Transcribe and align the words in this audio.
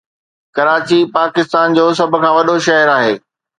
ڪراچي 0.55 0.99
پاڪستان 1.17 1.67
جو 1.77 1.85
سڀ 1.99 2.11
کان 2.21 2.33
وڏو 2.37 2.55
شھر 2.65 2.87
آهي. 2.97 3.13